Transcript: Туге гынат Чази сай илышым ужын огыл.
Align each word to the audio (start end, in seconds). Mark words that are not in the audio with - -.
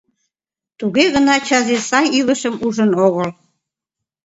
Туге 0.79 1.05
гынат 1.15 1.41
Чази 1.47 1.77
сай 1.89 2.05
илышым 2.19 2.55
ужын 2.65 2.91
огыл. 3.05 3.29